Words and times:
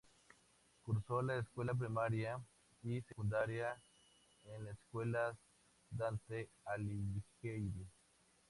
Cursó 0.83 1.21
la 1.21 1.37
escuela 1.37 1.75
primaria 1.75 2.41
y 2.81 3.01
secundaria 3.01 3.79
en 4.45 4.63
la 4.65 4.71
escuela 4.71 5.37
Dante 5.91 6.49
Alighieri. 6.65 7.85